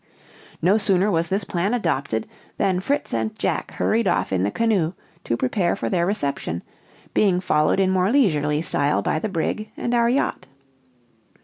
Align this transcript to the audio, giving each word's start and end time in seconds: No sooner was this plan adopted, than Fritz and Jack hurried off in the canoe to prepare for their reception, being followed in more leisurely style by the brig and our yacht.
No 0.63 0.79
sooner 0.79 1.11
was 1.11 1.29
this 1.29 1.43
plan 1.43 1.75
adopted, 1.75 2.25
than 2.57 2.79
Fritz 2.79 3.13
and 3.13 3.37
Jack 3.37 3.73
hurried 3.73 4.07
off 4.07 4.33
in 4.33 4.41
the 4.41 4.49
canoe 4.49 4.93
to 5.25 5.37
prepare 5.37 5.75
for 5.75 5.89
their 5.91 6.07
reception, 6.07 6.63
being 7.13 7.39
followed 7.39 7.79
in 7.79 7.91
more 7.91 8.11
leisurely 8.11 8.63
style 8.63 9.03
by 9.03 9.19
the 9.19 9.29
brig 9.29 9.69
and 9.77 9.93
our 9.93 10.09
yacht. 10.09 10.47